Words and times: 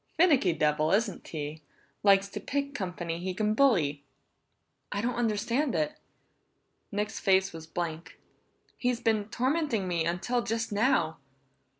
"Finicky 0.17 0.51
devil, 0.51 0.91
isn't 0.91 1.27
he? 1.27 1.61
Likes 2.01 2.27
to 2.29 2.39
pick 2.39 2.73
company 2.73 3.19
he 3.19 3.35
can 3.35 3.53
bully!" 3.53 4.03
"I 4.91 4.99
don't 4.99 5.13
understand 5.13 5.75
it!" 5.75 5.95
Nick's 6.91 7.19
face 7.19 7.53
was 7.53 7.67
blank. 7.67 8.19
"He's 8.79 8.99
been 8.99 9.25
tormenting 9.25 9.87
me 9.87 10.05
until 10.05 10.41
just 10.41 10.71
now!" 10.71 11.19